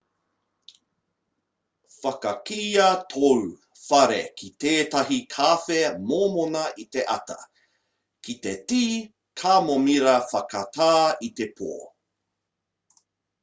[1.97, 3.29] whakakīia tōu
[3.89, 5.77] whare ki tētahi kawhe
[6.07, 7.37] mōmona i te ata
[8.29, 8.83] ki te tī
[9.43, 10.91] kamomira whakatā
[11.31, 11.73] i te pō